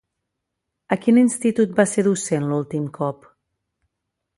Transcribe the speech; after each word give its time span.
A 0.95 0.97
quin 1.03 1.21
institut 1.25 1.77
va 1.83 1.87
ser 1.95 2.07
docent 2.11 2.51
l'últim 2.51 2.93
cop? 3.01 3.33